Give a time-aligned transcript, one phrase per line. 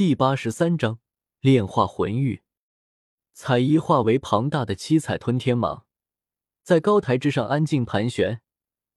[0.00, 0.98] 第八十三章
[1.42, 2.40] 炼化魂玉。
[3.34, 5.82] 彩衣化为庞大的七彩吞天蟒，
[6.62, 8.40] 在高台之上安静盘旋，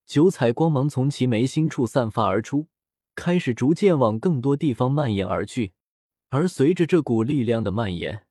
[0.06, 2.70] 九彩光芒从其眉心处散发而出，
[3.16, 5.74] 开始逐渐往更多地方蔓延而去。
[6.30, 8.26] 而随着这股力量的蔓延，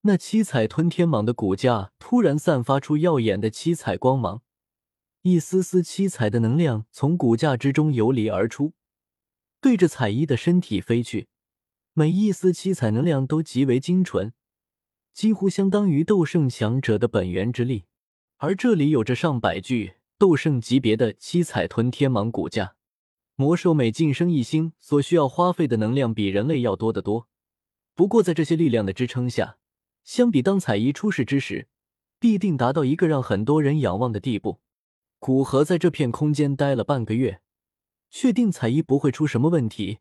[0.00, 4.42] 那七彩吞天蟒的骨架突然散发出耀眼的七彩光芒，
[5.22, 8.72] 一丝丝七彩的能量从骨架之中游离而出，
[9.60, 11.28] 对着彩衣的身体飞去。
[12.00, 14.32] 每一丝七彩能量都极为精纯，
[15.12, 17.84] 几乎相当于斗圣强者的本源之力。
[18.38, 22.74] 而这里有着上百具斗圣级别的七彩吞天蟒骨架，
[23.36, 27.28] 魔兽每晋升一星所需要花费的能量比人类要多得多。
[27.94, 29.58] 不过在这些力量的支撑下，
[30.02, 31.68] 相比当彩衣出世之时，
[32.18, 34.60] 必定达到一个让很多人仰望的地步。
[35.18, 37.42] 古河在这片空间待了半个月，
[38.08, 39.98] 确定彩衣不会出什么问题。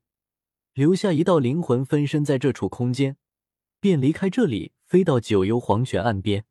[0.79, 3.17] 留下一道灵魂分身在这处空间，
[3.81, 6.45] 便离开这里，飞到九幽黄泉岸边。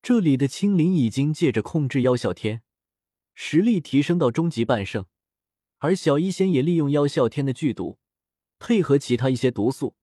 [0.00, 2.62] 这里的青灵已经借着控制妖啸天，
[3.34, 5.04] 实力提升到终极半圣，
[5.76, 7.98] 而小医仙也利用妖啸天的剧毒，
[8.58, 9.94] 配合其他一些毒素，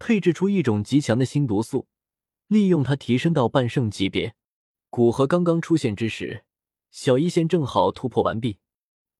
[0.00, 1.86] 配置出一种极强的新毒素，
[2.48, 4.34] 利用它提升到半圣级别。
[4.90, 6.42] 古河刚刚出现之时，
[6.90, 8.58] 小医仙正好突破完毕，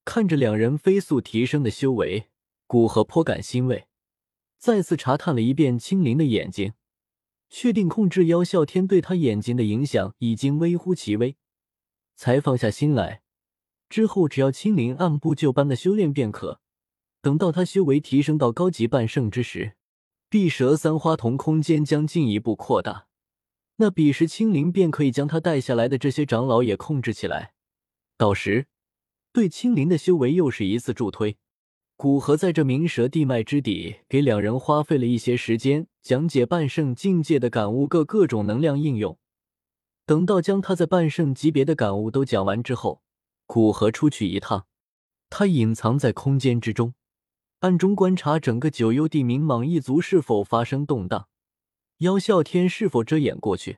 [0.03, 2.25] 看着两人飞速提升的修为，
[2.67, 3.87] 古河颇感欣慰。
[4.63, 6.71] 再次查探了一遍青灵的眼睛，
[7.49, 11.35] 确定控制妖啸天对他眼睛的影响已经微乎其微，
[12.15, 13.23] 才放下心来。
[13.89, 16.61] 之后只要青灵按部就班的修炼便可。
[17.21, 19.75] 等到他修为提升到高级半圣之时，
[20.29, 23.07] 碧蛇三花瞳空间将进一步扩大，
[23.75, 27.51] 那彼时青灵便可以将他带下来的这些长老也控制起来。
[28.15, 28.67] 到时，
[29.33, 31.35] 对青灵的修为又是一次助推。
[31.95, 39.17] 古河在这冥蛇地脉之底，给两人花费了一些时间讲解半圣境界的感悟各各种能量应用。
[40.05, 43.01] 等到将他在半圣级别的感悟都讲完之后，
[43.45, 44.65] 古河出去一趟，
[45.29, 46.93] 他隐藏在空间之中，
[47.59, 51.29] 暗中观察整个九幽地冥蟒一族是否发生动荡，
[51.99, 53.77] 妖啸天是否遮掩过去。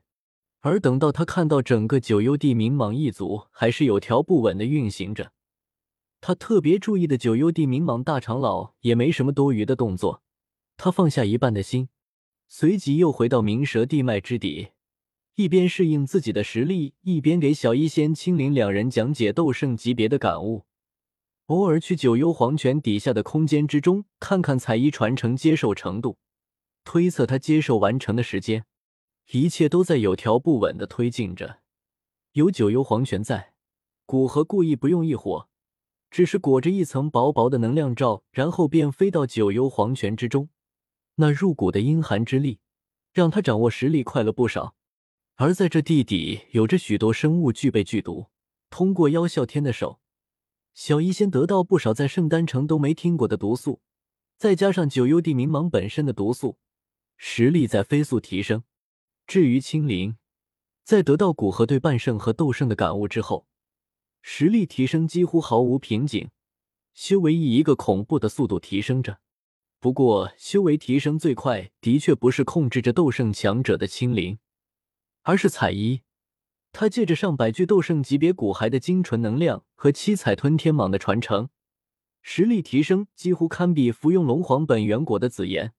[0.62, 5.32] 而等到他看到整个九幽地冥蟒一族还是有条不紊的运行着。
[6.28, 10.24] 他特别注意的九幽地冥蟒大长老也没什么多余的动作，
[10.76, 11.90] 他放下一半的心，
[12.48, 14.70] 随即又回到冥蛇地脉之底，
[15.36, 20.66] 一边适应自己的实力，一边给小医仙、青灵两人讲解斗圣级别的感悟。
[21.46, 26.18] 偶尔去九幽黄泉底下的空间之中看看彩衣传承接受程度，
[26.84, 28.66] 推测他接受完成的时间，
[29.30, 31.60] 一切都在有条不紊的推进着。
[32.32, 33.54] 有九幽黄泉在，
[34.08, 35.50] 古河故意不用异火。
[36.16, 40.48] 只是裹着一层薄薄的能量罩，然后便飞到九幽黄泉之中。
[41.16, 42.60] 那入骨的阴寒之力，
[43.12, 44.76] 让他掌握实力快了不少。
[45.36, 48.28] 而在这地底，有着许多生物具备剧毒。
[48.70, 50.00] 通过妖啸天的手，
[50.74, 53.82] 小医仙得到不少在圣丹城都没听过的毒素，
[54.38, 56.58] 再加上九幽地冥蟒本身的毒素，
[57.18, 58.64] 实力在飞速提升。
[59.28, 60.16] 至于青灵，
[60.86, 63.46] 在得到古河对半圣和斗圣的感悟之后。
[64.28, 66.32] 实力提升几乎毫无瓶颈，
[66.96, 69.20] 修为以一个恐怖的速度提升着。
[69.80, 74.40] 不过，修为提升最快的确不是控制着斗圣强者的青灵，
[75.22, 76.02] 而是彩衣。
[76.72, 81.50] 他借着上百具斗圣级别骨骸的精纯能量和七彩吞天蟒的传承，
[82.24, 85.74] 实力提升几乎堪比服用龙皇本源果的紫妍。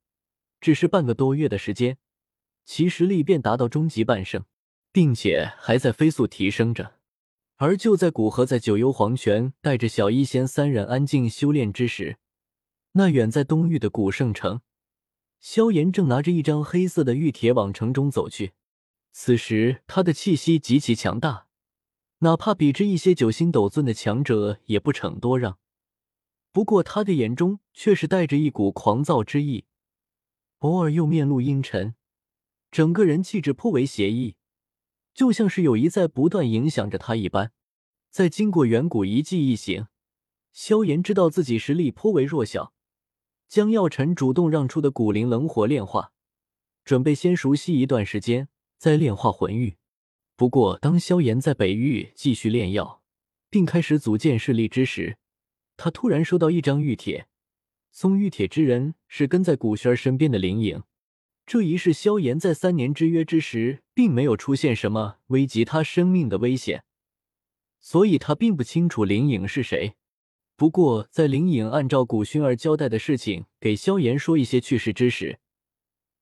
[0.60, 1.98] 只是半个多月的时间，
[2.64, 4.44] 其实力便达到终极半圣，
[4.92, 6.95] 并且还在飞速提升着。
[7.58, 12.18] 而就在古河在九幽黄泉带着小医仙三人安静修炼之时，
[12.92, 14.60] 那远在东域的古圣城，
[15.40, 18.52] 萧炎正拿着一张黑色的玉帖往城中走去。
[19.12, 21.46] 此时他的气息极其强大，
[22.18, 25.58] 哪怕比之一些九星斗尊的强者也不逞多让。
[26.52, 29.64] 不过他的眼中却是带着一股狂躁之意，
[30.58, 31.94] 偶尔又面露阴沉，
[32.70, 34.36] 整个人气质颇为邪异。
[35.14, 37.52] 就像是有一在不断影响着他一般。
[38.16, 39.88] 在经过远古遗迹一行，
[40.50, 42.72] 萧炎知道自己实力颇为弱小，
[43.46, 46.12] 将药尘主动让出的古灵冷火炼化，
[46.82, 48.48] 准备先熟悉一段时间
[48.78, 49.76] 再炼化魂玉。
[50.34, 53.02] 不过，当萧炎在北域继续炼药，
[53.50, 55.18] 并开始组建势力之时，
[55.76, 57.28] 他突然收到一张玉帖，
[57.92, 60.84] 送玉帖之人是跟在古轩身边的灵影。
[61.44, 66.85] 这一世，萧炎在三年之约之时，并没有出现什么危及他生命的危险，
[67.86, 69.94] 所以他并不清楚灵影是谁。
[70.56, 75.38] 不过，在灵影按照古薰儿交代的事情给萧炎说一些趣事之时，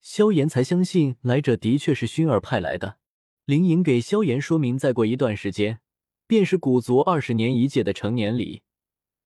[0.02, 2.98] 萧炎才相信来者的确是薰儿派来的。
[3.46, 5.80] 林颖给萧炎说明，再过一段时间，
[6.26, 8.60] 便是古族二十年一届的成年礼。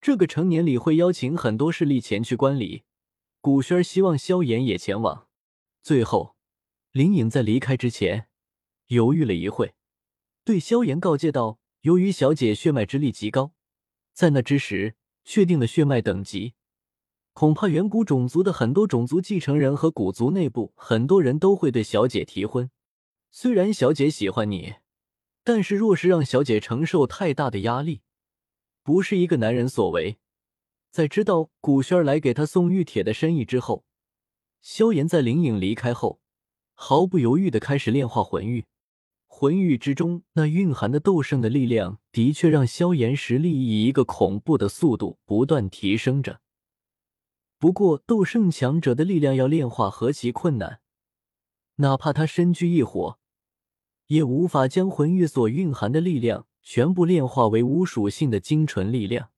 [0.01, 2.85] 这个成年礼会邀请很多势力前去观礼，
[3.41, 5.27] 古轩希望萧炎也前往。
[5.83, 6.37] 最后，
[6.93, 8.29] 林颖在离开之前
[8.87, 9.75] 犹豫了一会，
[10.45, 13.53] 对萧炎告诫道：“由于小姐血脉之力极高，
[14.13, 16.55] 在那之时确定了血脉等级，
[17.33, 22.71] 恐怕远古种族的很多种族继承人和古族内部很多人都会对小姐提婚。”
[23.31, 24.75] 虽然小姐喜欢你，
[25.45, 28.01] 但是若是让小姐承受太大的压力，
[28.83, 30.19] 不是一个男人所为。
[30.91, 33.85] 在知道古轩来给他送玉帖的深意之后，
[34.63, 36.21] 萧炎在灵影离开后，
[36.73, 38.65] 毫不犹豫的开始炼化魂玉。
[39.41, 46.41] 魂玉之中那蕴含的斗圣的力量，的确让萧炎实力以一个恐怖的速度不断提升着。
[47.57, 50.81] 不过，斗圣强者的力量要炼化何其困难！
[51.77, 53.21] 哪怕他身居异火，
[54.09, 59.31] 也无法将魂玉所蕴含的力量全部炼化为无属性的精纯力量，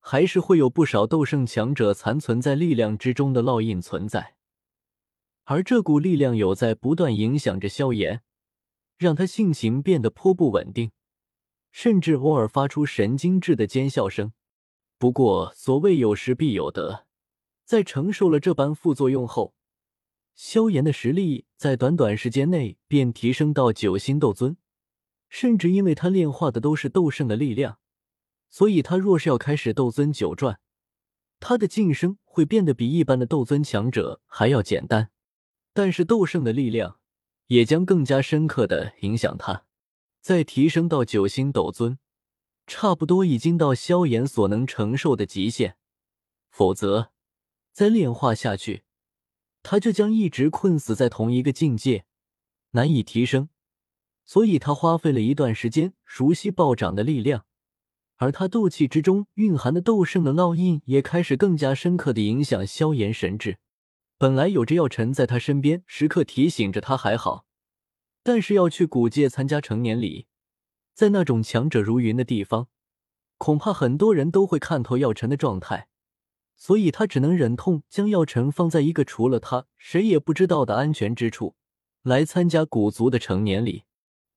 [0.00, 4.36] 还是会有不少斗圣强者残存在力量之中的烙印存在。
[5.44, 8.22] 而这股力量有在不断影响着萧炎，
[9.02, 10.92] 让他性情变得颇不稳定，
[11.72, 14.32] 甚至偶尔发出神经质的尖笑声。
[14.96, 17.06] 不过，所谓有失必有得，
[17.64, 19.54] 在承受了这般副作用后。
[20.34, 24.56] 萧炎的实力在短短时间内便提升到九星斗尊，
[25.28, 27.78] 甚至因为他炼化的都是斗圣的力量，
[28.48, 30.60] 所以他若是要开始斗尊九转，
[31.40, 35.10] 他的晋升会变得比一般的斗尊强者还要简单。
[35.74, 37.00] 但是斗圣的力量
[37.52, 39.66] 也将更加深刻的影响他，
[40.22, 41.98] 再提升到九星斗尊，
[42.66, 45.76] 差不多已经到萧炎所能承受的极限，
[46.50, 47.12] 否则
[47.70, 48.84] 再炼化下去。
[49.62, 52.06] 他就将一直困死在同一个境界，
[52.70, 53.50] 难以提升，
[54.24, 57.44] 所以他花费了一段时间熟悉暴涨的力量，
[58.16, 63.58] 而他斗气之中蕴含的斗圣的烙印也开始更加深刻的影响萧炎神智。
[64.22, 67.44] 本来有着药尘在他身边时刻提醒着他还好，
[68.22, 70.28] 但是要去古界参加成年礼，
[70.94, 72.68] 在那种强者如云的地方，
[73.36, 75.88] 恐怕很多人都会看透药尘的状态。
[76.54, 81.56] 所以他只能忍痛将药尘放在一个除了他谁也不知道的安全之处，
[82.02, 83.82] 来参加古族的成年礼。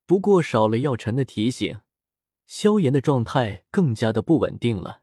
[0.07, 1.81] 不过少了药尘的提醒，
[2.47, 5.01] 萧炎的状态更加的不稳定了。